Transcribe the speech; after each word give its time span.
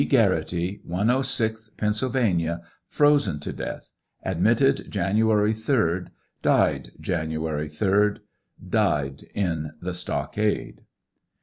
Gerrity, 0.03 0.79
106th 0.89 1.77
Pennsylvania, 1.77 2.63
frozen 2.87 3.39
to 3.41 3.53
death; 3.53 3.91
admitted, 4.23 4.89
January 4.89 5.53
3d, 5.53 6.07
died 6.41 6.91
January 6.99 7.69
3d.; 7.69 8.17
died 8.67 9.21
in 9.35 9.73
the 9.79 9.93
stockade. 9.93 10.81